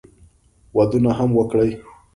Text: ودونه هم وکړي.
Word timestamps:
ودونه 0.77 1.11
هم 1.17 1.29
وکړي. 1.39 1.71